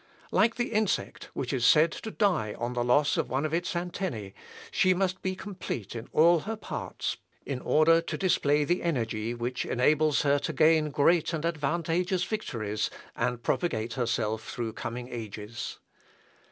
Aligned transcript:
Like 0.31 0.55
the 0.55 0.71
insect, 0.73 1.25
which 1.35 1.53
is 1.53 1.63
said 1.63 1.91
to 1.91 2.09
die 2.09 2.55
on 2.57 2.73
the 2.73 2.83
loss 2.83 3.17
of 3.17 3.29
one 3.29 3.45
of 3.45 3.53
its 3.53 3.75
antennæ, 3.75 4.33
she 4.71 4.95
must 4.95 5.21
be 5.21 5.35
complete 5.35 5.95
in 5.95 6.07
all 6.11 6.39
her 6.39 6.55
parts, 6.55 7.17
in 7.45 7.59
order 7.59 8.01
to 8.01 8.17
display 8.17 8.63
the 8.63 8.81
energy 8.81 9.35
which 9.35 9.63
enables 9.63 10.23
her 10.23 10.39
to 10.39 10.53
gain 10.53 10.89
great 10.89 11.33
and 11.33 11.45
advantageous 11.45 12.23
victories, 12.23 12.89
and 13.15 13.43
propagate 13.43 13.93
herself 13.93 14.49
through 14.49 14.73
coming 14.73 15.07
ages. 15.07 15.77